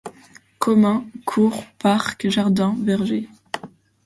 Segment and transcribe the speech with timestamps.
[0.57, 3.29] Communs, cours, parc, jardins, vergers.